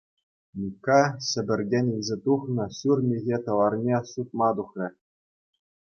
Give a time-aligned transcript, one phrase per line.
[0.61, 0.95] Микка
[1.27, 4.87] Ҫӗпӗртен илсе тухнӑ ҫур михӗ тӑварне сутма тухрӗ.